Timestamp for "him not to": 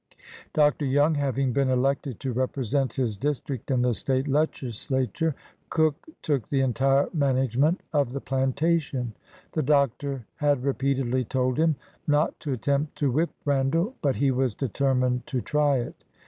11.59-12.51